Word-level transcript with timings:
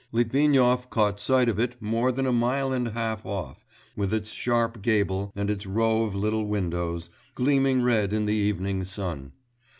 Litvinov 0.11 0.89
caught 0.89 1.19
sight 1.19 1.47
of 1.47 1.59
it 1.59 1.79
more 1.79 2.11
than 2.11 2.25
a 2.25 2.31
mile 2.33 2.73
and 2.73 2.87
a 2.87 2.91
half 2.93 3.23
off, 3.23 3.63
with 3.95 4.11
its 4.11 4.31
sharp 4.31 4.81
gable, 4.81 5.31
and 5.35 5.47
its 5.51 5.67
row 5.67 6.05
of 6.05 6.15
little 6.15 6.47
windows, 6.47 7.11
gleaming 7.35 7.83
red 7.83 8.11
in 8.11 8.25
the 8.25 8.33
evening 8.33 8.83
sun. 8.83 9.31